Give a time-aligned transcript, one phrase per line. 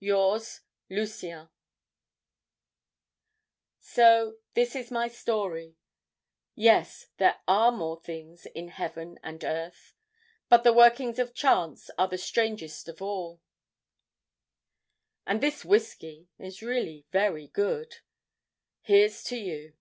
[0.00, 0.60] "Yours
[0.90, 1.48] "LUCIEN."
[3.80, 5.76] "So this is my story.
[6.54, 9.94] Yes, 'there are more things in heaven and earth'
[10.50, 13.40] But the workings of Chance are the strangest of all.
[15.26, 18.00] And this whisky is really very good.
[18.82, 19.72] Here's to you."